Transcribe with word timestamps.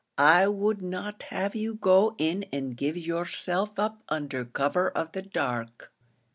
I 0.17 0.47
would 0.47 0.81
not 0.81 1.21
have 1.29 1.53
you 1.53 1.75
go 1.75 2.15
in 2.17 2.45
and 2.51 2.75
give 2.75 2.97
yourself 2.97 3.77
up 3.77 4.01
under 4.09 4.43
cover 4.43 4.89
of 4.89 5.11
the 5.11 5.21
dark. 5.21 5.93